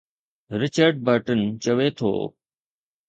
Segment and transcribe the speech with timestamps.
[0.59, 2.11] Richard Burton چوي ٿو.